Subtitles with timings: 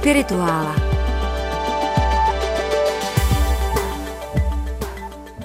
[0.00, 0.76] Spirituála.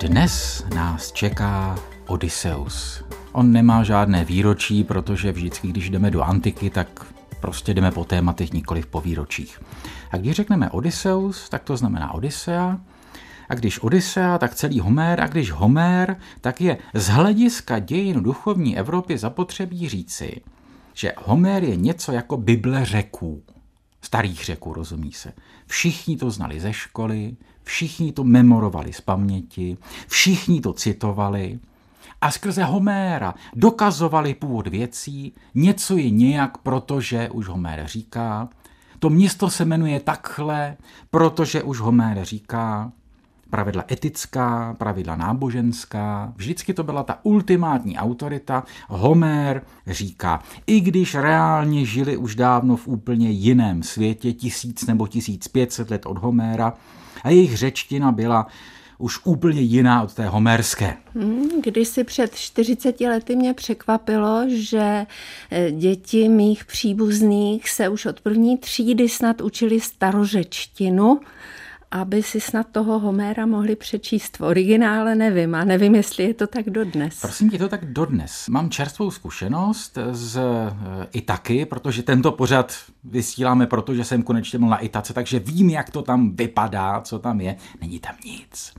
[0.01, 1.75] Dnes nás čeká
[2.07, 3.03] Odysseus.
[3.31, 7.05] On nemá žádné výročí, protože vždycky, když jdeme do antiky, tak
[7.39, 9.61] prostě jdeme po tématech, nikoli po výročích.
[10.11, 12.79] A když řekneme Odysseus, tak to znamená Odyssea,
[13.49, 18.77] a když Odyssea, tak celý Homér, a když Homér, tak je z hlediska dějin duchovní
[18.77, 20.41] Evropy zapotřebí říci,
[20.93, 23.43] že Homér je něco jako Bible řeků.
[24.05, 25.33] Starých řeků, rozumí se.
[25.67, 31.59] Všichni to znali ze školy, všichni to memorovali z paměti, všichni to citovali
[32.21, 38.49] a skrze Homéra dokazovali původ věcí, něco je nějak, protože už Homér říká,
[38.99, 40.77] to město se jmenuje takhle,
[41.09, 42.91] protože už Homér říká,
[43.49, 48.63] pravidla etická, pravidla náboženská, vždycky to byla ta ultimátní autorita.
[48.87, 55.47] Homer říká, i když reálně žili už dávno v úplně jiném světě, tisíc nebo tisíc
[55.47, 56.73] pětset let od Homéra,
[57.23, 58.47] a jejich řečtina byla
[58.97, 60.97] už úplně jiná od té homerské.
[61.15, 65.05] Hmm, když si před 40 lety mě překvapilo, že
[65.51, 71.19] eh, děti mých příbuzných se už od první třídy snad učili starořečtinu,
[72.01, 75.55] aby si snad toho Homéra mohli přečíst v originále, nevím.
[75.55, 77.21] A nevím, jestli je to tak dodnes.
[77.21, 78.47] Prosím, je to tak dodnes.
[78.49, 84.77] Mám čerstvou zkušenost z eh, Itaky, protože tento pořad vysíláme, protože jsem konečně byl na
[84.77, 87.55] Itace, takže vím, jak to tam vypadá, co tam je.
[87.81, 88.73] Není tam nic.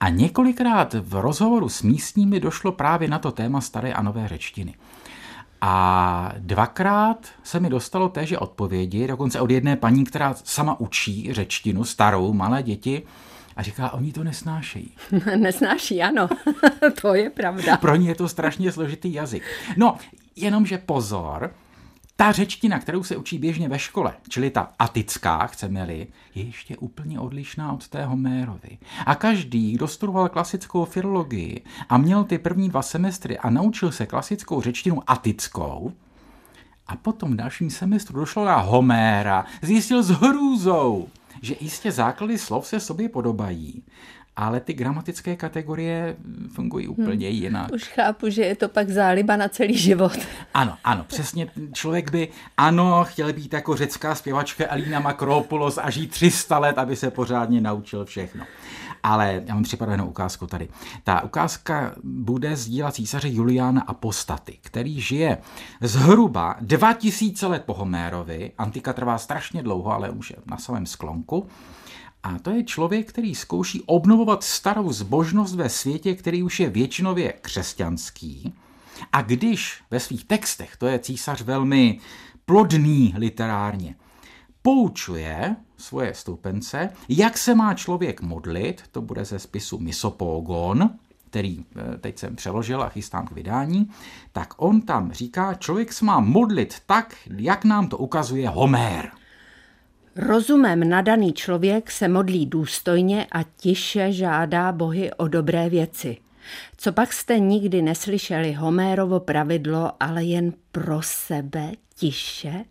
[0.00, 4.74] A několikrát v rozhovoru s místními došlo právě na to téma staré a nové řečtiny.
[5.60, 11.84] A dvakrát se mi dostalo téže odpovědi, dokonce od jedné paní, která sama učí řečtinu,
[11.84, 13.02] starou, malé děti,
[13.56, 14.94] a říká, oni to nesnášejí.
[15.36, 16.28] Nesnáší, ano,
[17.02, 17.76] to je pravda.
[17.76, 19.42] Pro ně je to strašně složitý jazyk.
[19.76, 19.96] No,
[20.36, 21.54] jenomže pozor,
[22.20, 27.20] ta řečtina, kterou se učí běžně ve škole, čili ta atická, chceme-li, je ještě úplně
[27.20, 28.78] odlišná od té Homérovy.
[29.06, 34.06] A každý, kdo studoval klasickou filologii a měl ty první dva semestry a naučil se
[34.06, 35.92] klasickou řečtinu atickou,
[36.86, 41.08] a potom v dalším semestru došlo na Homéra, zjistil s hrůzou,
[41.42, 43.82] že jistě základy slov se sobě podobají,
[44.40, 46.16] ale ty gramatické kategorie
[46.54, 46.94] fungují hmm.
[46.98, 47.36] úplně hmm.
[47.36, 47.72] jinak.
[47.72, 50.12] Už chápu, že je to pak záliba na celý život.
[50.54, 51.50] Ano, ano, přesně.
[51.72, 56.96] Člověk by, ano, chtěl být jako řecká zpěvačka Alina Makropoulos a žít 300 let, aby
[56.96, 58.44] se pořádně naučil všechno.
[59.02, 60.68] Ale já mám připravenou ukázku tady.
[61.04, 65.38] Ta ukázka bude z díla císaře Juliána Apostaty, který žije
[65.80, 68.52] zhruba 2000 let po Homérovi.
[68.58, 71.46] Antika trvá strašně dlouho, ale už je na samém sklonku.
[72.22, 77.32] A to je člověk, který zkouší obnovovat starou zbožnost ve světě, který už je většinově
[77.32, 78.54] křesťanský.
[79.12, 81.98] A když ve svých textech, to je císař velmi
[82.44, 83.94] plodný literárně,
[84.62, 90.90] poučuje svoje stoupence, jak se má člověk modlit, to bude ze spisu Misopogon,
[91.30, 93.90] který eh, teď jsem přeložil a chystám k vydání,
[94.32, 99.19] tak on tam říká, člověk se má modlit tak, jak nám to ukazuje Homér.
[100.20, 106.16] Rozumem nadaný člověk se modlí důstojně a tiše žádá bohy o dobré věci.
[106.76, 112.64] Co pak jste nikdy neslyšeli Homérovo pravidlo, ale jen pro sebe tiše?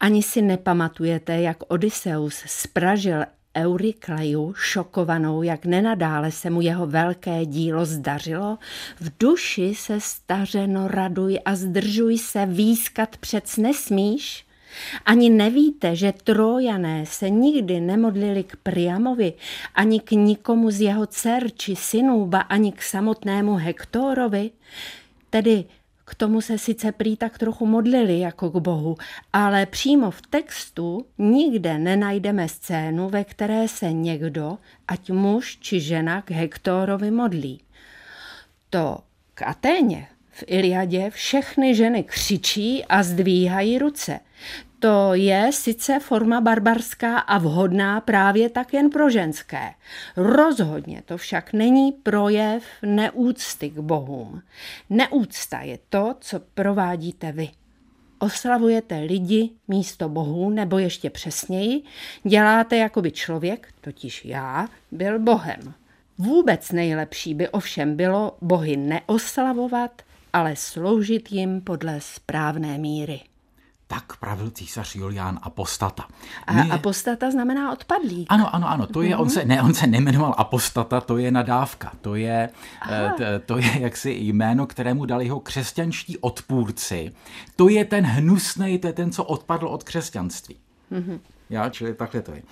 [0.00, 3.24] Ani si nepamatujete, jak Odysseus spražil
[3.56, 8.58] Eurykleju, šokovanou, jak nenadále se mu jeho velké dílo zdařilo,
[9.00, 14.46] v duši se stařeno raduj a zdržuj se výskat přec nesmíš?
[15.06, 19.32] Ani nevíte, že Trojané se nikdy nemodlili k Priamovi,
[19.74, 24.50] ani k nikomu z jeho dcer či synů, ba ani k samotnému Hektorovi?
[25.30, 25.64] Tedy
[26.04, 28.96] k tomu se sice prý tak trochu modlili jako k Bohu,
[29.32, 36.22] ale přímo v textu nikde nenajdeme scénu, ve které se někdo, ať muž či žena,
[36.22, 37.60] k Hektorovi modlí.
[38.70, 38.98] To
[39.34, 44.20] k Aténě v Iliadě všechny ženy křičí a zdvíhají ruce.
[44.82, 49.74] To je sice forma barbarská a vhodná právě tak jen pro ženské.
[50.16, 54.42] Rozhodně to však není projev neúcty k bohům.
[54.90, 57.48] Neúcta je to, co provádíte vy.
[58.18, 61.82] Oslavujete lidi místo bohů, nebo ještě přesněji,
[62.22, 65.74] děláte, jako by člověk, totiž já, byl bohem.
[66.18, 70.02] Vůbec nejlepší by ovšem bylo bohy neoslavovat,
[70.32, 73.20] ale sloužit jim podle správné míry.
[73.92, 76.04] Tak pravil císař Julián Apostata.
[76.46, 76.70] A My...
[76.70, 78.26] apostata znamená odpadlík.
[78.30, 81.92] Ano, ano, ano, to je, on se, ne, on se nejmenoval apostata, to je nadávka,
[82.00, 82.48] to je,
[82.90, 87.12] eh, to je jaksi jméno, kterému dali jeho křesťanští odpůrci.
[87.56, 90.56] To je ten hnusný, to je ten, co odpadl od křesťanství.
[90.92, 91.20] Mm-hmm.
[91.50, 92.42] Já, čili takhle to je.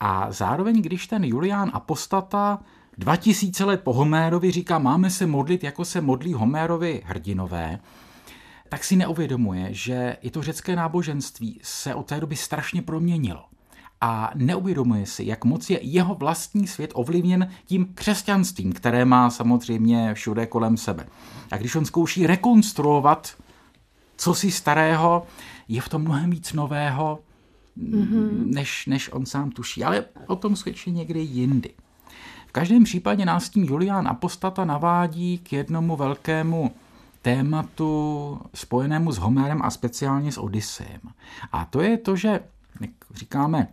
[0.00, 2.58] A zároveň, když ten Julián Apostata
[2.98, 7.78] 2000 let po Homérovi říká, máme se modlit, jako se modlí Homérovi hrdinové,
[8.68, 13.44] tak si neuvědomuje, že i to řecké náboženství se od té doby strašně proměnilo.
[14.00, 20.14] A neuvědomuje si, jak moc je jeho vlastní svět ovlivněn tím křesťanstvím, které má samozřejmě
[20.14, 21.06] všude kolem sebe.
[21.50, 23.36] A když on zkouší rekonstruovat
[24.16, 25.26] co si starého,
[25.68, 27.18] je v tom mnohem víc nového,
[27.78, 28.46] mm-hmm.
[28.46, 29.84] než, než on sám tuší.
[29.84, 31.70] Ale o tom svědčí někdy jindy.
[32.46, 36.72] V každém případě nás tím Julián Apostata navádí k jednomu velkému
[37.26, 41.00] tématu spojenému s Homérem a speciálně s Odysejem.
[41.52, 42.40] A to je to, že,
[42.80, 43.68] jak říkáme,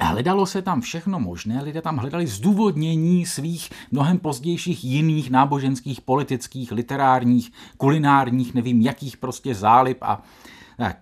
[0.00, 6.72] Hledalo se tam všechno možné, lidé tam hledali zdůvodnění svých mnohem pozdějších jiných náboženských, politických,
[6.72, 10.22] literárních, kulinárních, nevím jakých prostě zálib a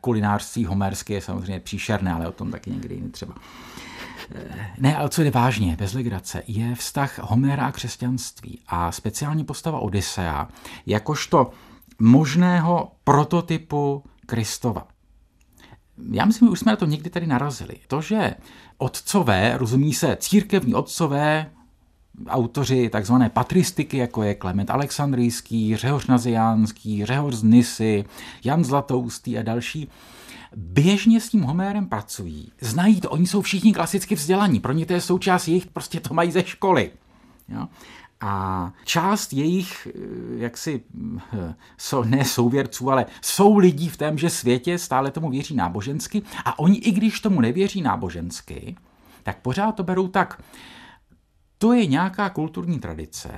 [0.00, 3.34] kulinářství homerské je samozřejmě příšerné, ale o tom taky někdy jiný třeba.
[4.34, 9.44] Eh, ne, ale co je vážně, bez legrace, je vztah Homéra a křesťanství a speciální
[9.44, 10.48] postava Odysea,
[10.86, 11.50] jakožto
[11.98, 14.86] možného prototypu Kristova.
[16.12, 17.74] Já myslím, že už jsme na to někdy tady narazili.
[17.86, 18.34] To, že
[18.78, 21.50] otcové, rozumí se církevní otcové,
[22.28, 28.04] autoři takzvané patristiky, jako je Klement Alexandrijský, Řehoř Naziánský, Řehoř z Nisy,
[28.44, 29.88] Jan Zlatoustý a další,
[30.56, 32.52] běžně s tím Homérem pracují.
[32.60, 36.14] Znají to, oni jsou všichni klasicky vzdělaní, pro ně to je součást jejich, prostě to
[36.14, 36.90] mají ze školy.
[37.48, 37.68] Jo?
[38.20, 39.98] A část jejich, eh,
[40.36, 40.82] jaksi,
[41.78, 46.22] jsou, eh, ne souvěrců, ale jsou lidí v témže světě, stále tomu věří nábožensky.
[46.44, 48.76] A oni, i když tomu nevěří nábožensky,
[49.22, 50.42] tak pořád to berou tak,
[51.58, 53.30] to je nějaká kulturní tradice,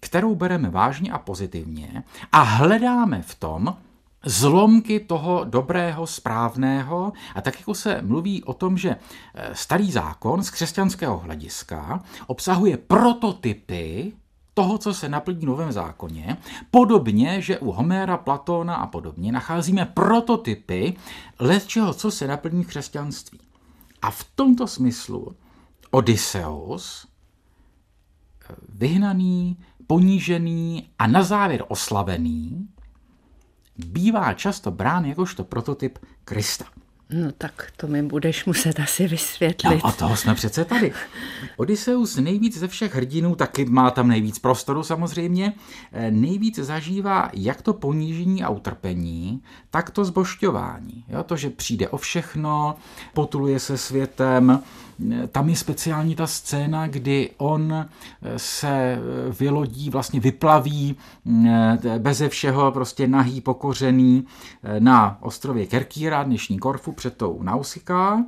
[0.00, 2.02] kterou bereme vážně a pozitivně
[2.32, 3.76] a hledáme v tom
[4.24, 8.96] zlomky toho dobrého, správného a tak jako se mluví o tom, že
[9.34, 14.12] eh, starý zákon z křesťanského hlediska obsahuje prototypy
[14.54, 16.36] toho, co se naplní v Novém zákoně,
[16.70, 20.96] podobně, že u Homéra, Platóna a podobně nacházíme prototypy
[21.66, 23.40] čeho, co se naplní v křesťanství.
[24.02, 25.36] A v tomto smyslu
[25.90, 27.06] Odysseus,
[28.50, 32.68] eh, vyhnaný, ponížený a na závěr oslavený,
[33.78, 36.64] bývá často brán jakožto prototyp Krista.
[37.10, 39.82] No tak to mi budeš muset asi vysvětlit.
[39.82, 40.92] No a toho jsme přece tady.
[41.56, 45.52] Odysseus nejvíc ze všech hrdinů, taky má tam nejvíc prostoru samozřejmě,
[45.92, 51.04] eh, nejvíc zažívá jak to ponížení a utrpení, tak to zbošťování.
[51.08, 52.76] Jo, to, že přijde o všechno,
[53.14, 54.62] potuluje se světem,
[55.32, 57.88] tam je speciální ta scéna, kdy on eh,
[58.36, 58.98] se
[59.38, 60.96] vylodí, vlastně vyplaví
[61.98, 64.26] beze všeho, prostě nahý, pokořený
[64.78, 68.24] na ostrově Kerkíra, dnešní Korfu, před tou Nausiká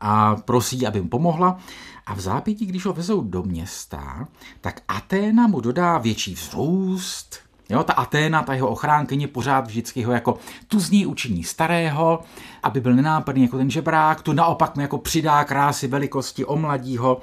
[0.00, 1.58] a prosí, aby mu pomohla.
[2.06, 4.28] A v zápětí, když ho vezou do města,
[4.60, 10.12] tak Aténa mu dodá větší vzrůst, Jo, ta Aténa, ta jeho ochránkyně pořád vždycky ho
[10.12, 10.38] jako
[10.68, 12.22] tu z ní učiní starého,
[12.62, 17.20] aby byl nenápadný jako ten žebrák, tu naopak mu jako přidá krásy velikosti, omladí ho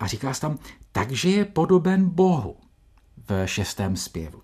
[0.00, 0.58] a říká se tam,
[0.92, 2.56] takže je podoben Bohu
[3.28, 4.42] v šestém zpěvu.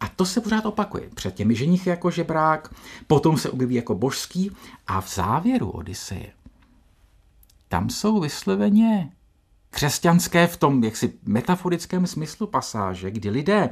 [0.00, 1.08] A to se pořád opakuje.
[1.14, 2.74] Před těmi ženichy jako žebrák,
[3.06, 4.50] potom se objeví jako božský
[4.86, 6.32] a v závěru Odyseje
[7.72, 9.12] tam jsou vysloveně
[9.70, 13.70] křesťanské v tom jaksi metaforickém smyslu pasáže, kdy lidé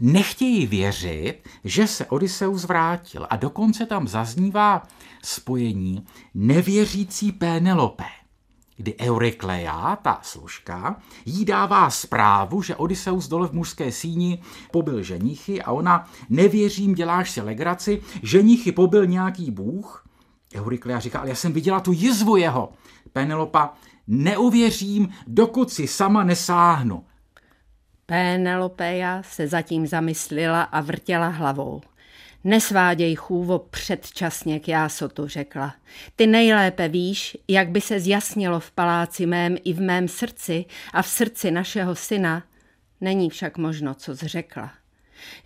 [0.00, 4.82] nechtějí věřit, že se Odysseus vrátil a dokonce tam zaznívá
[5.22, 8.04] spojení nevěřící Pénelope
[8.76, 15.62] kdy Eurykleia, ta služka, jí dává zprávu, že Odysseus dole v mužské síni pobil ženichy
[15.62, 20.06] a ona, nevěřím, děláš si legraci, ženichy pobil nějaký bůh.
[20.54, 22.72] Eurykleia říká, ale já jsem viděla tu jizvu jeho.
[23.12, 23.72] Penelopa,
[24.06, 27.04] neuvěřím, dokud si sama nesáhnu.
[28.06, 31.80] Penelopeja se zatím zamyslela a vrtěla hlavou.
[32.44, 35.74] Nesváděj chůvo předčasně k jásotu, řekla.
[36.16, 41.02] Ty nejlépe víš, jak by se zjasnilo v paláci mém i v mém srdci a
[41.02, 42.42] v srdci našeho syna.
[43.00, 44.72] Není však možno, co zřekla.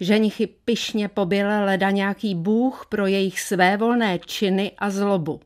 [0.01, 5.41] Ženichy pyšně pobyl leda nějaký bůh pro jejich svévolné činy a zlobu.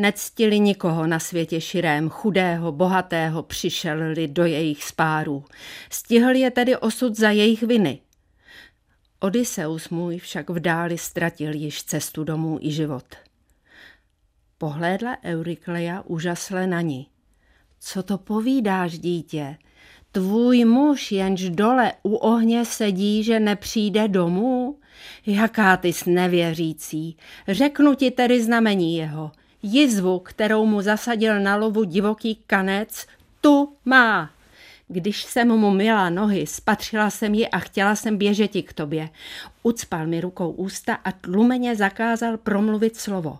[0.00, 5.44] Nectili nikoho na světě širém, chudého, bohatého, přišel-li do jejich spárů.
[5.90, 8.00] Stihl je tedy osud za jejich viny–
[9.22, 13.04] Odysseus můj však v dáli ztratil již cestu domů i život.
[14.58, 17.06] Pohlédla Eurykleja úžasle na ní.
[17.80, 19.56] Co to povídáš, dítě?
[20.12, 24.78] Tvůj muž jenž dole u ohně sedí, že nepřijde domů?
[25.26, 27.16] Jaká ty nevěřící?
[27.48, 29.32] Řeknu ti tedy znamení jeho.
[29.62, 33.06] Jizvu, kterou mu zasadil na lovu divoký kanec,
[33.40, 34.30] tu má.
[34.88, 39.08] Když jsem mu měla nohy, spatřila jsem ji a chtěla jsem běžet k tobě.
[39.62, 43.38] Ucpal mi rukou ústa a tlumeně zakázal promluvit slovo.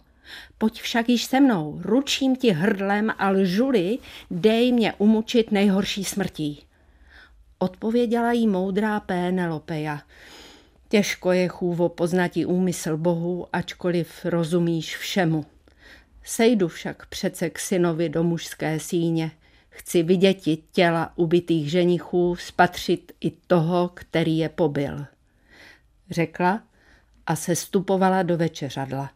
[0.58, 3.98] Pojď však již se mnou, ručím ti hrdlem a lžuli,
[4.30, 6.62] dej mě umučit nejhorší smrtí.
[7.58, 10.02] Odpověděla jí moudrá Pénelopeja.
[10.88, 15.44] Těžko je chůvo poznatí úmysl Bohu, ačkoliv rozumíš všemu.
[16.24, 19.30] Sejdu však přece k synovi do mužské síně.
[19.70, 20.38] Chci vidět
[20.72, 25.06] těla ubitých ženichů, spatřit i toho, který je pobil.
[26.10, 26.62] Řekla
[27.26, 29.10] a se stupovala do večeřadla.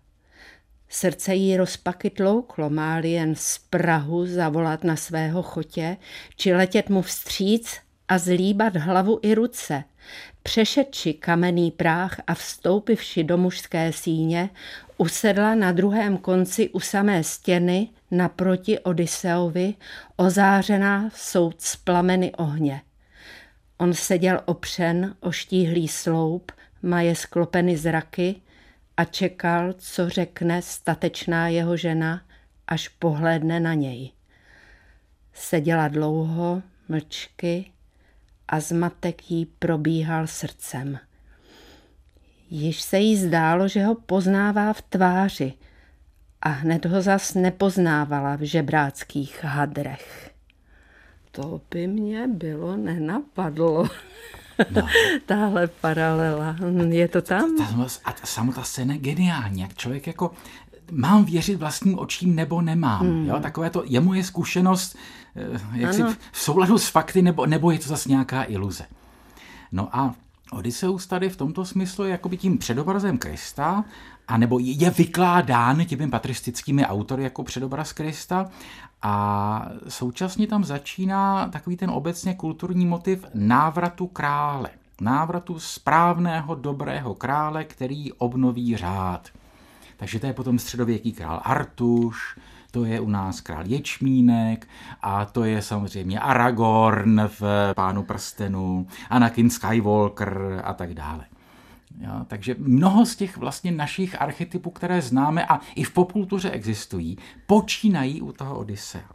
[0.88, 5.96] Srdce jí rozpaky tlouklo, máli jen z Prahu zavolat na svého chotě,
[6.36, 7.76] či letět mu vstříc
[8.08, 9.84] a zlíbat hlavu i ruce.
[10.42, 14.50] Přešedči kamenný práh a vstoupivši do mužské síně,
[14.96, 19.74] usedla na druhém konci u samé stěny naproti Odiseovi,
[20.16, 22.82] ozářená v soud z plameny ohně.
[23.78, 28.40] On seděl opřen, oštíhlý sloup, maje sklopeny zraky
[28.96, 32.22] a čekal, co řekne statečná jeho žena,
[32.66, 34.10] až pohlédne na něj.
[35.32, 37.70] Seděla dlouho, mlčky,
[38.48, 40.98] a zmatek jí probíhal srdcem.
[42.56, 45.52] Již se jí zdálo, že ho poznává v tváři
[46.42, 50.30] a hned ho zas nepoznávala v žebráckých hadrech.
[51.30, 53.88] To by mě bylo nenapadlo.
[54.70, 54.88] No.
[55.26, 56.56] Tahle paralela.
[56.88, 57.50] Je to tam?
[58.04, 60.30] A samotná scéna je geniální, jak člověk jako
[60.90, 63.00] mám věřit vlastním očím nebo nemám.
[63.00, 63.26] Hmm.
[63.28, 64.96] Jo, takové to je moje zkušenost
[65.36, 68.84] eh, jak si v souladu s fakty, nebo, nebo je to zase nějaká iluze.
[69.72, 70.14] No a
[70.54, 73.84] Odysseus tady v tomto smyslu je jakoby tím předobrazem Krista,
[74.28, 78.46] a nebo je vykládán těmi patristickými autory jako předobraz Krista
[79.02, 84.70] a současně tam začíná takový ten obecně kulturní motiv návratu krále.
[85.00, 89.28] Návratu správného, dobrého krále, který obnoví řád.
[89.96, 92.38] Takže to je potom středověký král Artuš,
[92.74, 94.68] to je u nás král Ječmínek
[95.02, 97.42] a to je samozřejmě Aragorn v
[97.76, 101.24] Pánu prstenu, Anakin Skywalker a tak dále.
[102.00, 107.16] Jo, takže mnoho z těch vlastně našich archetypů, které známe a i v popkultuře existují,
[107.46, 109.10] počínají u toho Odisea.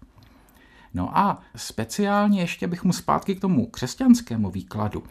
[0.94, 5.04] No a speciálně ještě bych mu zpátky k tomu křesťanskému výkladu.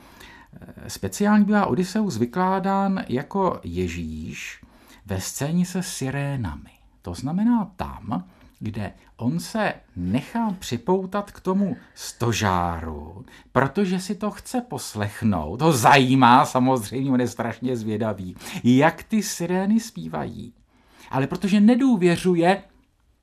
[0.87, 4.65] Speciálně byla Odysseus vykládán jako Ježíš,
[5.07, 6.71] ve scéně se sirénami.
[7.03, 8.25] To znamená tam,
[8.59, 15.57] kde on se nechá připoutat k tomu stožáru, protože si to chce poslechnout.
[15.57, 20.53] To zajímá samozřejmě, on je strašně zvědavý, jak ty sirény zpívají.
[21.11, 22.63] Ale protože nedůvěřuje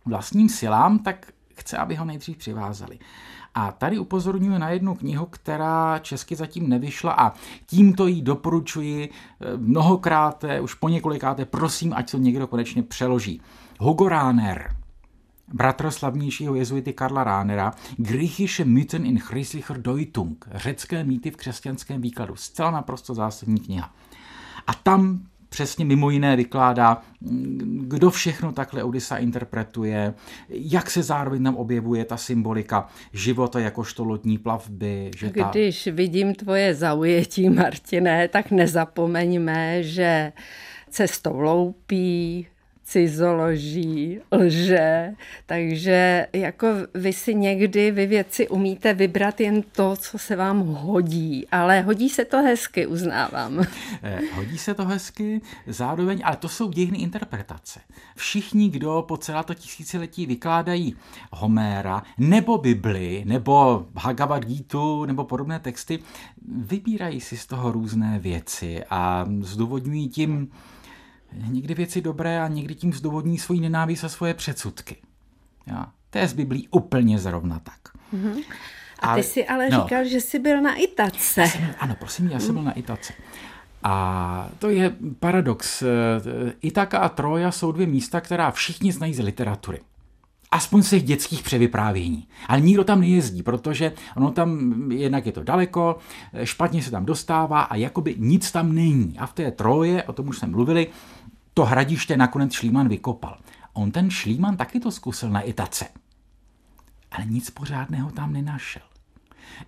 [0.06, 3.00] vlastním silám, tak chce, aby ho nejdřív přivázali.
[3.56, 7.34] A tady upozorňuji na jednu knihu, která česky zatím nevyšla a
[7.65, 13.42] tímto ji doporučuji eh, mnohokrát, už po několikáté, prosím, ať to někdo konečně přeloží.
[13.80, 14.75] Hugo Ráner,
[15.53, 22.35] bratr slavnějšího jezuity Karla Ránera, Griechische Mythen in christlicher Deutung, řecké mýty v křesťanském výkladu.
[22.35, 23.93] Zcela naprosto zásadní kniha.
[24.67, 27.01] A tam přesně mimo jiné vykládá,
[27.65, 30.13] kdo všechno takhle Odysa interpretuje,
[30.49, 35.11] jak se zároveň tam objevuje ta symbolika života jakožto lodní plavby.
[35.17, 35.49] Že ta...
[35.49, 40.33] Když vidím tvoje zaujetí, Martine, tak nezapomeňme, že
[40.89, 42.47] cestou loupí,
[42.86, 45.13] cizoloží, lže,
[45.46, 51.48] takže jako vy si někdy vy věci umíte vybrat jen to, co se vám hodí,
[51.51, 53.65] ale hodí se to hezky, uznávám.
[54.04, 57.80] Eh, hodí se to hezky, zároveň, ale to jsou dějiny interpretace.
[58.15, 60.96] Všichni, kdo po celá to tisíciletí vykládají
[61.32, 66.00] Homéra, nebo Bibli, nebo Bhagavad Gita, nebo podobné texty,
[66.48, 70.51] vybírají si z toho různé věci a zdůvodňují tím
[71.48, 74.96] někdy věci dobré a někdy tím zdůvodní svoji nenávist a svoje předsudky.
[75.68, 75.92] Já.
[76.10, 77.80] To je z Biblí úplně zrovna tak.
[78.13, 78.44] Mm-hmm.
[79.00, 81.48] A ty ale, jsi ale no, říkal, že jsi byl na Itace.
[81.48, 83.13] Jsem, ano, prosím, já jsem byl na Itace.
[83.84, 85.84] A to je paradox.
[86.62, 89.80] Itaka a Troja jsou dvě místa, která všichni znají z literatury.
[90.51, 92.27] Aspoň z těch dětských převyprávění.
[92.48, 95.98] Ale nikdo tam nejezdí, protože ono tam, jednak je to daleko,
[96.44, 99.15] špatně se tam dostává a jakoby nic tam není.
[99.20, 100.88] A v té Troje, o tom už jsme mluvili,
[101.55, 103.38] to hradiště nakonec Šlíman vykopal.
[103.74, 105.85] On ten Šlíman taky to zkusil na Itace.
[107.12, 108.81] Ale nic pořádného tam nenašel.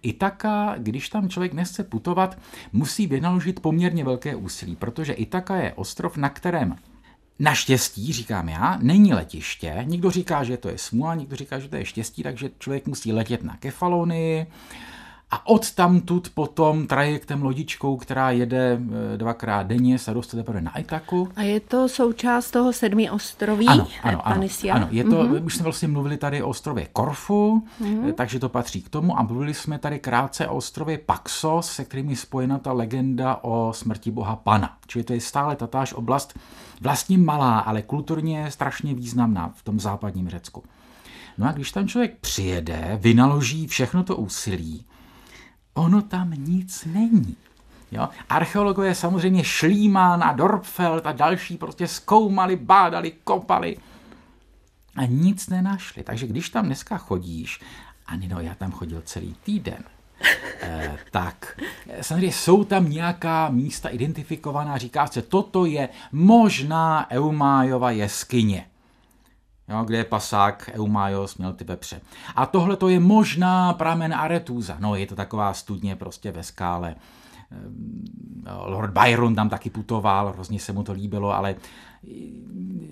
[0.01, 2.38] Itaka, když tam člověk nechce putovat,
[2.74, 6.75] musí vynaložit poměrně velké úsilí, protože Itaka je ostrov, na kterém
[7.39, 9.84] Naštěstí, říkám já, není letiště.
[9.84, 13.13] Někdo říká, že to je smůla, někdo říká, že to je štěstí, takže člověk musí
[13.13, 14.48] letět na Kefalonii,
[15.31, 18.79] a od tamtud potom trajektem lodičkou, která jede
[19.13, 21.29] eh, dvakrát denně, se dostane teprve na Itaku.
[21.36, 23.67] A je to součást toho sedmi ostroví?
[23.67, 24.88] Ano, ano, ano, ano.
[24.91, 25.46] Je to, mm-hmm.
[25.46, 28.13] už jsme vlastně mluvili tady o ostrově Korfu, mm-hmm.
[28.13, 32.12] takže to patří k tomu a mluvili jsme tady krátce o ostrově Paxos, se kterými
[32.12, 34.77] je spojena ta legenda o smrti boha Pana.
[34.88, 36.39] Čili to je stále tatáž oblast,
[36.81, 40.63] vlastně malá, ale kulturně strašně významná v tom západním Řecku.
[41.38, 44.86] No a když tam člověk přijede, vynaloží všechno to úsilí,
[45.77, 47.36] ono tam nic není.
[47.91, 48.10] Jo?
[48.29, 53.77] Archeologové samozřejmě Schliemann a Dorpfeld a další prostě zkoumali, bádali, kopali
[54.96, 56.03] a nic nenašli.
[56.03, 57.62] Takže když tam dneska chodíš,
[58.07, 59.84] a no, já tam chodil celý týden,
[60.62, 67.91] eh, tak eh, samozřejmě jsou tam nějaká místa identifikovaná, říká se, toto je možná Eumájova
[67.91, 68.65] jeskyně
[69.70, 72.02] jo, kde je pasák Eumaios, měl ty vepře.
[72.36, 74.78] A tohle to je možná pramen Aretuza.
[74.80, 76.96] No, je to taková studně prostě ve skále.
[77.52, 78.04] Ehm,
[78.66, 81.56] Lord Byron tam taky putoval, hrozně se mu to líbilo, ale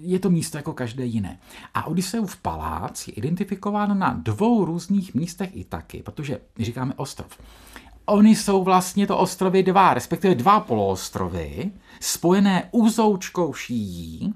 [0.02, 1.40] je to místo jako každé jiné.
[1.74, 7.38] A Odysseův palác je identifikován na dvou různých místech i taky, protože říkáme ostrov.
[8.06, 14.34] Oni jsou vlastně to ostrovy dva, respektive dva poloostrovy, spojené úzoučkou šíjí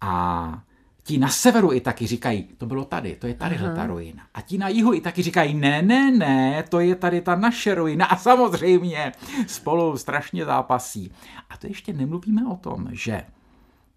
[0.00, 0.62] a
[1.10, 4.22] ti na severu i taky říkají, to bylo tady, to je tady ta ruina.
[4.34, 7.74] A ti na jihu i taky říkají, ne, ne, ne, to je tady ta naše
[7.74, 8.06] ruina.
[8.06, 9.12] A samozřejmě
[9.46, 11.12] spolu strašně zápasí.
[11.50, 13.22] A to ještě nemluvíme o tom, že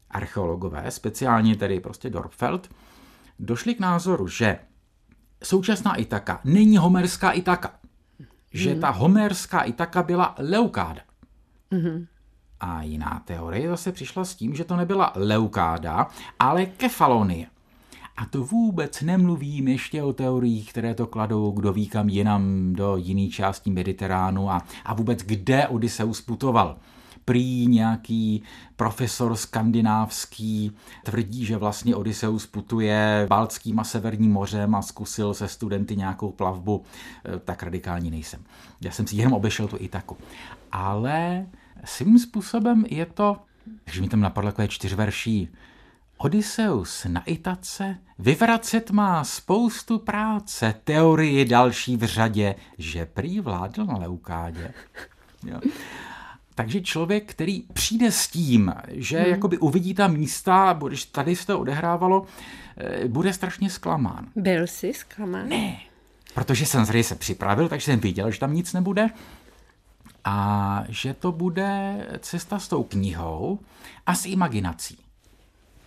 [0.10, 2.70] archeologové, speciálně tedy prostě Dorfeld,
[3.40, 4.60] došli k názoru, že
[5.44, 7.80] současná Itaka není homerská Itaka.
[8.52, 8.82] Že hmm.
[8.82, 11.02] ta homerská Itaka byla Leukáda.
[11.72, 12.06] Hmm.
[12.66, 16.08] A jiná teorie zase přišla s tím, že to nebyla leukáda,
[16.40, 17.48] ale kefalonie.
[18.18, 22.98] A to vůbec nemluvím ještě o teoriích, které to kladou, kdo ví kam jinam do
[22.98, 26.78] jiné části Mediteránu a, a vůbec kde Odysseus putoval.
[27.26, 28.44] Prý nějaký
[28.76, 30.72] profesor skandinávský
[31.04, 36.84] tvrdí, že vlastně Odysseus putuje Baltským a Severním mořem a zkusil se studenty nějakou plavbu.
[37.36, 38.44] E, tak radikální nejsem.
[38.82, 40.18] Já jsem si jenom obešel tu Itaku.
[40.72, 41.46] Ale
[41.86, 43.38] svým způsobem je to,
[43.92, 45.50] že mi tam napadlo takové čtyřverší,
[46.18, 53.98] Odysseus na Itace vyvracet má spoustu práce, teorie další v řadě, že prý vládl na
[53.98, 54.74] Leukádě.
[55.46, 55.60] Jo.
[56.56, 59.32] Takže člověk, který přijde s tím, že hmm.
[59.32, 62.26] jakoby uvidí ta místa, když tady se to odehrávalo,
[62.78, 64.28] eh, bude strašně zklamán.
[64.36, 65.50] Byl jsi zklamán?
[65.50, 65.80] Ne,
[66.34, 69.10] protože jsem se připravil, takže jsem viděl, že tam nic nebude
[70.24, 73.60] a že to bude cesta s tou knihou
[74.06, 74.98] a s imaginací.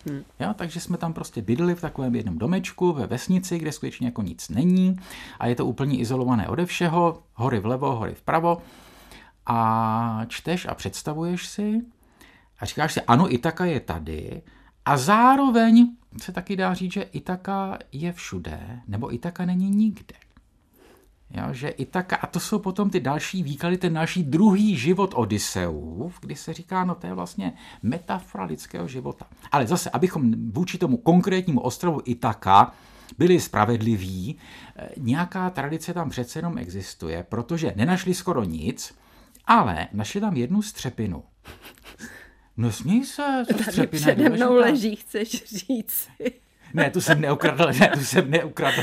[0.05, 0.23] Hmm.
[0.39, 4.21] Jo, takže jsme tam prostě bydli v takovém jednom domečku ve vesnici, kde skutečně jako
[4.21, 4.99] nic není
[5.39, 8.61] a je to úplně izolované ode všeho, hory vlevo, hory vpravo
[9.45, 11.81] a čteš a představuješ si
[12.59, 14.41] a říkáš si, ano, Itaka je tady
[14.85, 20.15] a zároveň se taky dá říct, že Itaka je všude, nebo Itaka není nikde.
[21.31, 25.13] Jo, že i tak, a to jsou potom ty další výklady, ten další druhý život
[25.15, 29.25] Odysseův, kdy se říká, no to je vlastně metafora lidského života.
[29.51, 32.73] Ale zase, abychom vůči tomu konkrétnímu ostrovu Itaka
[33.17, 34.37] byli spravedliví,
[34.75, 38.95] eh, nějaká tradice tam přece jenom existuje, protože nenašli skoro nic,
[39.45, 41.23] ale našli tam jednu střepinu.
[42.57, 46.09] No směj se, co Tady přede mnou leží, chceš říct.
[46.73, 48.81] Ne, tu jsem neukradl, ne, tu jsem neukradl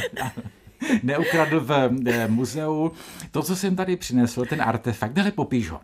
[1.02, 1.70] neukradl v
[2.06, 2.92] eh, muzeu.
[3.30, 5.80] To, co jsem tady přinesl, ten artefakt, ale popíš ho.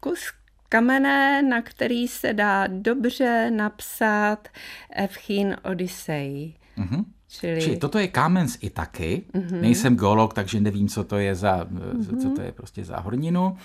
[0.00, 0.32] Kus
[0.68, 4.48] kamene, na který se dá dobře napsat
[4.90, 6.54] Evchín Odyssey.
[6.78, 7.04] Mm-hmm.
[7.28, 7.62] Čili...
[7.62, 9.24] Čili toto je kámen z Itaky.
[9.34, 9.60] Mm-hmm.
[9.60, 12.22] Nejsem geolog, takže nevím, co to je za, mm-hmm.
[12.22, 13.56] co to je prostě za horninu,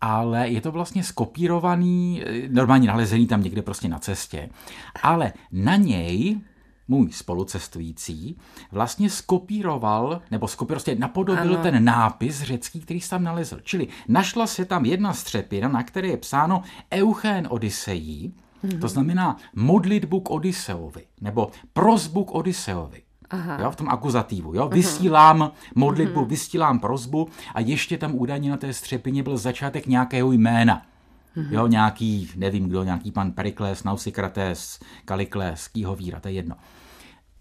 [0.00, 4.48] ale je to vlastně skopírovaný, eh, normálně nalezený tam někde prostě na cestě.
[5.02, 6.40] Ale na něj
[6.88, 8.38] můj spolucestující
[8.72, 11.62] vlastně skopíroval, nebo skopíroval, prostě napodobil ano.
[11.62, 13.60] ten nápis řecký, který jsem tam nalezl.
[13.62, 18.80] Čili našla se tam jedna střepina, na které je psáno Euchén Odyssejí, mm-hmm.
[18.80, 23.02] to znamená modlitbu k Odysseovi, nebo prozbu k Odysseovi.
[23.30, 23.58] Aha.
[23.60, 24.54] Jo, v tom akuzativu.
[24.54, 24.68] Jo?
[24.68, 26.28] Vysílám modlitbu, mm-hmm.
[26.28, 30.82] vysílám prozbu a ještě tam údajně na té střepině byl začátek nějakého jména.
[31.36, 31.52] Mm-hmm.
[31.52, 36.56] Jo, nějaký, nevím kdo, nějaký pan Perikles, Nausikrates, Kalikles, Kýhovíra, to je jedno.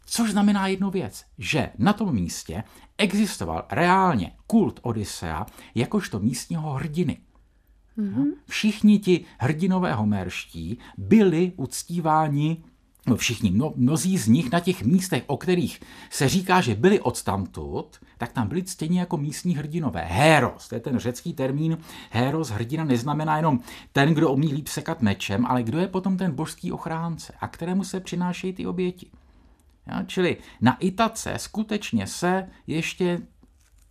[0.06, 2.64] Což znamená jednu věc, že na tom místě
[2.98, 7.18] existoval reálně kult Odysea jakožto místního hrdiny.
[7.98, 8.32] Mm-hmm.
[8.48, 12.64] Všichni ti hrdinové homérští byli uctíváni
[13.16, 18.00] všichni, no, mnozí z nich na těch místech, o kterých se říká, že byli odstamtud,
[18.18, 20.06] tak tam byli stejně jako místní hrdinové.
[20.06, 21.78] Héros, to je ten řecký termín.
[22.10, 23.60] Héros, hrdina, neznamená jenom
[23.92, 27.84] ten, kdo umí líp sekat mečem, ale kdo je potom ten božský ochránce a kterému
[27.84, 29.10] se přinášejí ty oběti.
[29.88, 33.22] Ja, čili na Itace skutečně se ještě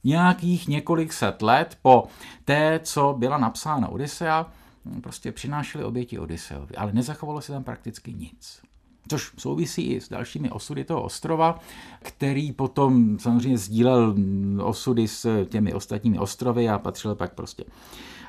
[0.05, 2.05] nějakých několik set let po
[2.45, 4.53] té, co byla napsána Odisea,
[5.01, 8.63] prostě přinášeli oběti Odiseovi, ale nezachovalo se tam prakticky nic.
[9.09, 11.59] Což souvisí i s dalšími osudy toho ostrova,
[12.03, 14.15] který potom samozřejmě sdílel
[14.63, 17.65] osudy s těmi ostatními ostrovy a patřil pak prostě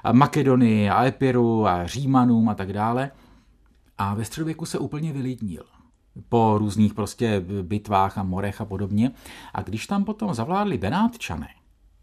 [0.03, 3.11] a Makedonii a Epiru a Římanům a tak dále.
[3.97, 5.63] A ve středověku se úplně vylidnil
[6.29, 9.11] po různých prostě bitvách a morech a podobně.
[9.53, 11.49] A když tam potom zavládli Benátčané,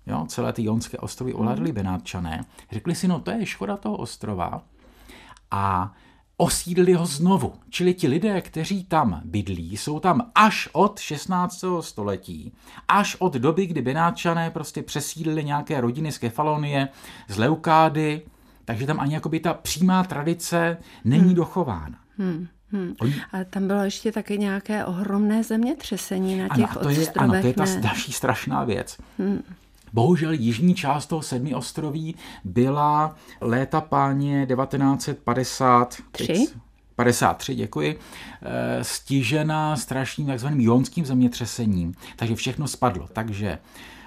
[0.06, 4.62] jo, celé ty jonské ostrovy ovládli Benátčané, řekli si, no to je škoda toho ostrova
[5.50, 5.92] a
[6.40, 7.52] osídlili ho znovu.
[7.70, 11.64] Čili ti lidé, kteří tam bydlí, jsou tam až od 16.
[11.80, 12.52] století,
[12.88, 16.88] až od doby, kdy Benátčané prostě přesídlili nějaké rodiny z Kefalonie,
[17.28, 18.22] z Leukády,
[18.64, 21.34] takže tam ani jakoby ta přímá tradice není hmm.
[21.34, 21.98] dochována.
[22.18, 22.48] Hmm.
[22.72, 22.94] Hmm.
[23.32, 27.46] A tam bylo ještě taky nějaké ohromné zemětřesení na těch ano, to je, Ano, to
[27.46, 28.96] je ta další strašná věc.
[29.18, 29.42] Hmm.
[29.92, 36.48] Bohužel jižní část toho sedmi ostroví byla léta páně 1953.
[36.96, 37.98] 53, děkuji,
[38.42, 41.94] eh, stižena strašným takzvaným jonským zemětřesením.
[42.16, 43.08] Takže všechno spadlo.
[43.12, 43.58] Takže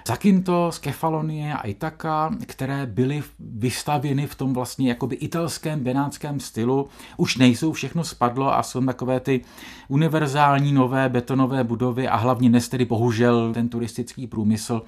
[0.08, 7.36] Zakinto, Kefalonie a Itaka, které byly vystavěny v tom vlastně jakoby italském benátském stylu, už
[7.36, 9.44] nejsou, všechno spadlo a jsou takové ty
[9.88, 14.82] univerzální nové betonové budovy a hlavně dnes tedy bohužel ten turistický průmysl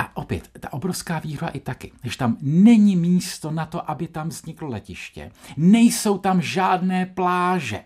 [0.00, 4.28] a opět, ta obrovská výhra i taky, když tam není místo na to, aby tam
[4.28, 7.80] vzniklo letiště, nejsou tam žádné pláže,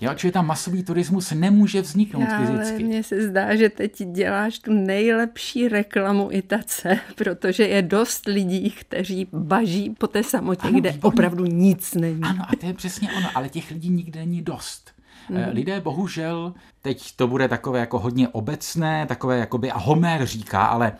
[0.00, 2.74] Jo, čili tam masový turismus nemůže vzniknout Já, fyzicky.
[2.74, 8.70] Ale mně se zdá, že teď děláš tu nejlepší reklamu Itace, protože je dost lidí,
[8.70, 11.14] kteří baží po té samotě, ano, kde výborný.
[11.14, 12.22] opravdu nic není.
[12.22, 14.90] Ano, a to je přesně ono, ale těch lidí nikde není dost.
[15.28, 15.44] Hmm.
[15.52, 20.92] Lidé bohužel, teď to bude takové jako hodně obecné, takové jakoby, a Homer říká, ale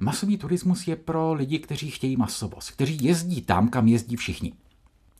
[0.00, 4.52] masový turismus je pro lidi, kteří chtějí masovost, kteří jezdí tam, kam jezdí všichni.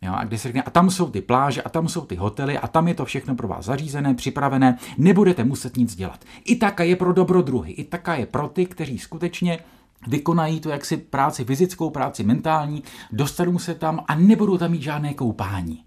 [0.02, 2.58] Jo, a kde se řekne, a tam jsou ty pláže, a tam jsou ty hotely,
[2.58, 6.24] a tam je to všechno pro vás zařízené, připravené, nebudete muset nic dělat.
[6.44, 9.58] I taka je pro dobrodruhy, i taka je pro ty, kteří skutečně
[10.06, 15.14] vykonají tu jaksi práci fyzickou, práci mentální, dostanou se tam a nebudou tam mít žádné
[15.14, 15.84] koupání.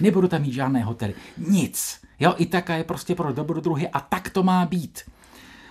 [0.00, 1.14] Nebudou tam mít žádné hotely.
[1.38, 2.00] Nic.
[2.20, 5.00] Jo, i taka je prostě pro dobrodruhy a tak to má být.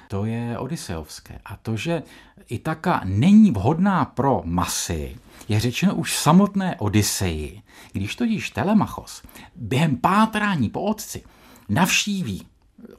[0.08, 1.40] To je Odiseovské.
[1.46, 2.04] A to, že
[2.50, 9.24] Itaka není vhodná pro masy, je řečeno už v samotné Odiseji, když totiž Telemachos
[9.56, 11.24] během pátrání po otci
[11.70, 12.48] navštíví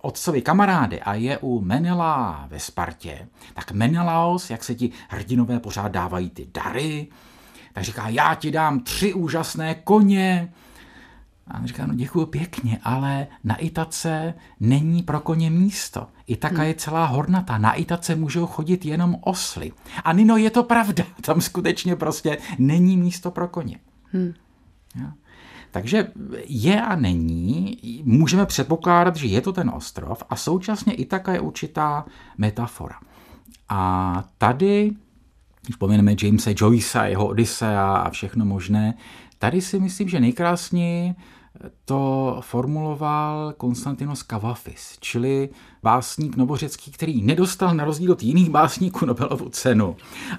[0.01, 5.89] otcovi kamarády a je u Menela ve Spartě, tak Menelaos, jak se ti hrdinové pořád
[5.89, 7.09] dávají ty dary,
[7.73, 10.53] tak říká, já ti dám tři úžasné koně,
[11.49, 16.07] a on říká, no děkuji pěkně, ale na Itace není pro koně místo.
[16.27, 16.67] Itaka hmm.
[16.67, 19.73] je celá hornatá, na Itace můžou chodit jenom osly.
[20.05, 23.79] A Nino, je to pravda, tam skutečně prostě není místo pro koně.
[24.13, 24.35] Hmm.
[25.01, 25.13] Ja.
[25.71, 26.09] Takže
[26.47, 32.05] je a není, můžeme předpokládat, že je to ten ostrov a současně Itaka je určitá
[32.39, 32.97] metafora.
[33.69, 34.93] A tady,
[35.65, 38.95] když pomeneme Jamesa Joycea, jeho Odyssea a všechno možné,
[39.39, 41.15] tady si myslím, že nejkrásněji
[41.85, 45.49] to formuloval Konstantinos Kavafis, čili
[45.83, 49.97] básník novořecký, který nedostal na rozdíl od jiných básníků Nobelovu cenu,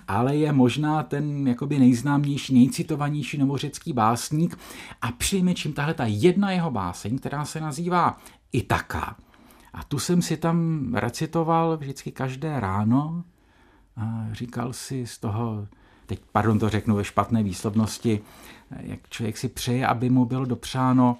[0.07, 4.57] ale je možná ten jakoby nejznámější, nejcitovanější novořecký básník
[5.01, 5.07] a
[5.53, 8.17] čím tahle ta jedna jeho báseň, která se nazývá
[8.51, 9.15] Itaka.
[9.73, 13.23] A tu jsem si tam recitoval vždycky každé ráno
[13.97, 15.67] a říkal si z toho,
[16.05, 18.21] teď pardon to řeknu ve špatné výslovnosti,
[18.79, 21.17] jak člověk si přeje, aby mu bylo dopřáno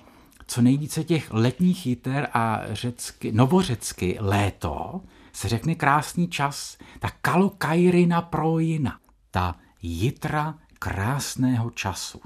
[0.47, 5.01] co nejvíce těch letních jiter a řecky, novořecky léto
[5.33, 8.99] se řekne krásný čas, ta kalokajrina projina,
[9.31, 12.21] ta jitra krásného času.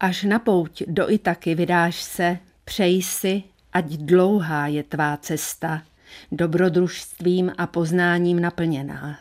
[0.00, 5.82] Až na pouť do Itaky vydáš se, přej si, ať dlouhá je tvá cesta,
[6.32, 9.18] dobrodružstvím a poznáním naplněná.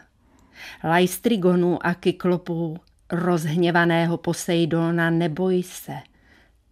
[0.84, 2.78] Lajstrigonu a kyklopů
[3.12, 5.94] rozhněvaného Poseidona neboj se.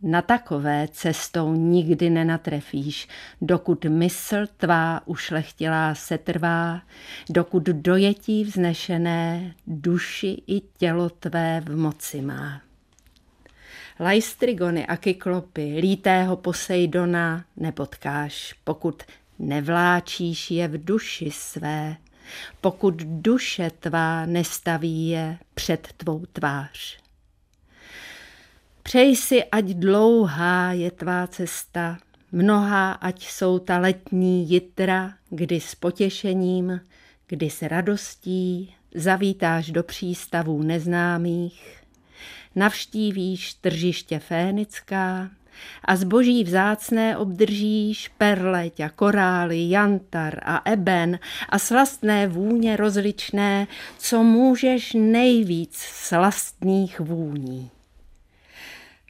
[0.02, 3.08] Na takové cestou nikdy nenatrefíš,
[3.42, 6.82] dokud mysl tvá ušlechtilá se trvá,
[7.30, 12.62] dokud dojetí vznešené duši i tělo tvé v moci má.
[14.00, 19.04] Lajstrigony a kyklopy, lítého Poseidona nepotkáš, pokud
[19.40, 21.96] nevláčíš je v duši své,
[22.62, 27.00] pokud duše tvá nestaví je před tvou tvář.
[28.84, 31.98] Přej si, ať dlouhá je tvá cesta,
[32.32, 36.82] mnohá, ať jsou ta letní jitra, kdy s potěšením,
[37.28, 41.84] kdy s radostí zavítáš do přístavů neznámých,
[42.56, 45.30] navštívíš tržiště fénická
[45.86, 54.24] a zboží vzácné obdržíš perleť a korály, jantar a eben a slastné vůně rozličné, co
[54.24, 57.70] můžeš nejvíc slastných vůní.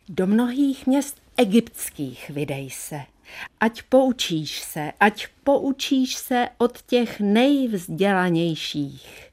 [0.10, 3.02] Do mnohých měst egyptských vydej se,
[3.60, 9.30] ať poučíš se, ať poučíš se od těch nejvzdělanějších.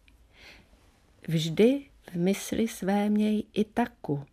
[1.28, 4.24] Vždy v mysli své měj i taku.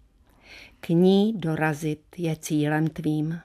[0.87, 3.39] K ní dorazit je cílem tvým.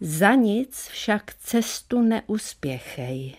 [0.00, 3.34] Za nic však cestu neuspěchej.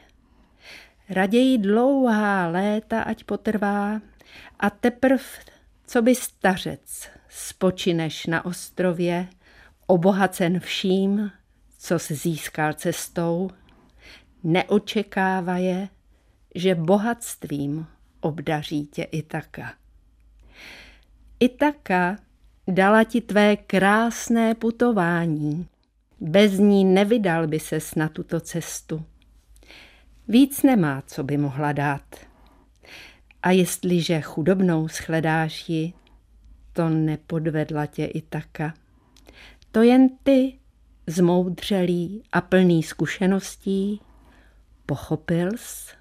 [1.09, 4.01] Raději dlouhá léta ať potrvá
[4.59, 5.23] a teprv,
[5.87, 9.27] co by stařec, spočineš na ostrově,
[9.87, 11.31] obohacen vším,
[11.77, 13.49] co se získal cestou,
[14.43, 15.89] neočekávaje,
[16.55, 17.87] že bohatstvím
[18.21, 19.73] obdaří tě Itaka.
[21.39, 22.17] Itaka
[22.67, 25.67] dala ti tvé krásné putování.
[26.19, 29.05] Bez ní nevydal by ses na tuto cestu.
[30.27, 32.15] Víc nemá, co by mohla dát.
[33.43, 35.93] A jestliže chudobnou shledáš ji,
[36.73, 38.73] to nepodvedla tě Itaka.
[39.71, 40.53] To jen ty,
[41.07, 44.01] zmoudřelý a plný zkušeností,
[44.85, 45.95] pochopil jsi,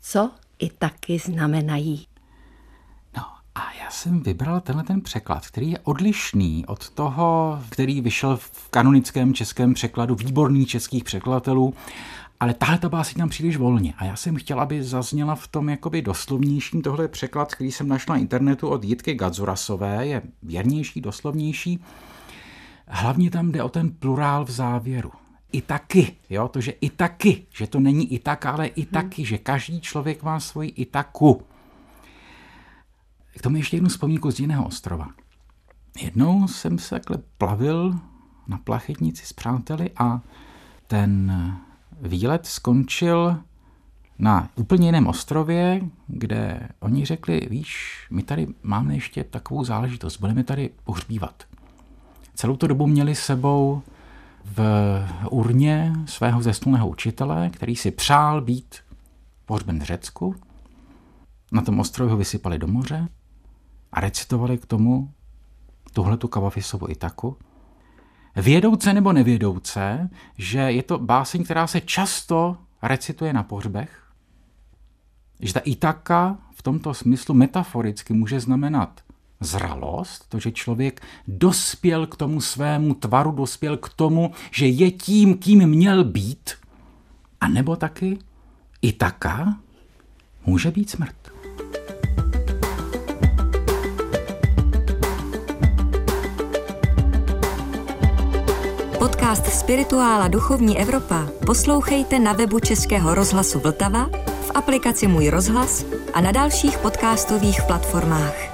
[0.00, 2.06] co i taky znamenají.
[3.94, 9.74] Jsem vybral tenhle ten překlad, který je odlišný od toho, který vyšel v kanonickém českém
[9.74, 11.74] překladu výborných českých překladatelů,
[12.40, 13.94] ale tahle ta básně tam příliš volně.
[13.98, 16.82] A já jsem chtěl, aby zazněla v tom jakoby doslovnějším.
[16.82, 21.80] Tohle překlad, který jsem našla na internetu od Jitky Gadzurasové, je věrnější, doslovnější.
[22.86, 25.10] Hlavně tam jde o ten plurál v závěru
[25.52, 29.22] i taky, jo, to, že i taky, že to není i tak, ale i taky,
[29.22, 29.26] hmm.
[29.26, 31.42] že každý člověk má svoji i taku.
[33.38, 35.08] K tomu ještě jednu vzpomínku z jiného ostrova.
[36.00, 37.94] Jednou jsem se takhle plavil
[38.46, 40.20] na plachetnici s přáteli a
[40.86, 41.32] ten
[42.00, 43.36] výlet skončil
[44.18, 50.44] na úplně jiném ostrově, kde oni řekli, víš, my tady máme ještě takovou záležitost, budeme
[50.44, 51.44] tady pohřbívat.
[52.34, 53.82] Celou tu dobu měli sebou
[54.44, 54.58] v
[55.30, 58.76] urně svého zesnulého učitele, který si přál být
[59.46, 60.34] pohřben v Řecku.
[61.52, 63.08] Na tom ostrově ho vysypali do moře
[63.94, 65.10] a recitovali k tomu
[65.92, 67.36] tuhle tu Kavafisovu Itaku.
[68.36, 74.02] Vědouce nebo nevědouce, že je to báseň, která se často recituje na pohřbech,
[75.40, 79.00] že ta Itaka v tomto smyslu metaforicky může znamenat
[79.40, 85.38] zralost, to, že člověk dospěl k tomu svému tvaru, dospěl k tomu, že je tím,
[85.38, 86.50] kým měl být,
[87.40, 88.18] a nebo taky
[88.82, 89.58] i taká
[90.46, 91.33] může být smrt.
[99.34, 104.10] Podcast Spirituála Duchovní Evropa poslouchejte na webu Českého rozhlasu Vltava,
[104.46, 108.53] v aplikaci Můj rozhlas a na dalších podcastových platformách.